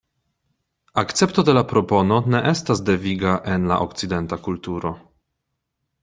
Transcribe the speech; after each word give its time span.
Akcepto 1.01 1.43
de 1.49 1.53
la 1.57 1.61
propono 1.73 2.15
ne 2.35 2.41
estas 2.51 2.81
deviga 2.87 3.35
en 3.57 3.67
la 3.73 3.77
okcidenta 3.85 4.39
kulturo. 4.47 4.95